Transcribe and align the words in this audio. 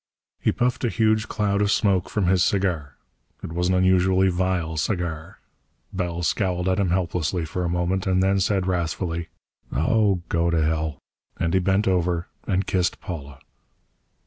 He 0.39 0.51
puffed 0.51 0.83
a 0.83 0.89
huge 0.89 1.27
cloud 1.27 1.61
of 1.61 1.69
smoke 1.69 2.09
from 2.09 2.25
his 2.25 2.43
cigar. 2.43 2.95
It 3.43 3.53
was 3.53 3.67
an 3.69 3.75
unusually 3.75 4.29
vile 4.29 4.75
cigar. 4.75 5.37
Bell 5.93 6.23
scowled 6.23 6.67
at 6.67 6.79
him 6.79 6.89
helplessly 6.89 7.45
for 7.45 7.63
a 7.63 7.69
moment 7.69 8.07
and 8.07 8.23
then 8.23 8.39
said 8.39 8.65
wrathfully: 8.65 9.29
"Oh, 9.71 10.23
go 10.27 10.49
to 10.49 10.59
hell!" 10.65 10.97
And 11.37 11.53
he 11.53 11.59
bent 11.59 11.87
over 11.87 12.25
and 12.47 12.65
kissed 12.65 12.99
Paula. 12.99 13.41